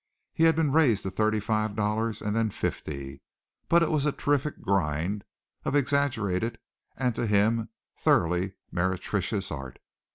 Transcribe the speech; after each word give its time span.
He 0.33 0.45
had 0.45 0.55
been 0.55 0.71
raised 0.71 1.03
to 1.03 1.11
thirty 1.11 1.39
five 1.39 1.75
dollars 1.75 2.23
and 2.23 2.35
then 2.35 2.49
fifty, 2.49 3.21
but 3.69 3.83
it 3.83 3.91
was 3.91 4.03
a 4.07 4.11
terrific 4.11 4.59
grind 4.63 5.23
of 5.63 5.75
exaggerated 5.75 6.57
and 6.97 7.13
to 7.13 7.27
him 7.27 7.69
thoroughly 7.99 8.53
meretricious 8.71 9.51
art. 9.51 9.77